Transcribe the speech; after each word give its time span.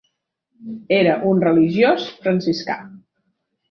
Era 0.97 1.13
un 1.33 1.43
religiós 1.45 2.09
franciscà. 2.27 2.83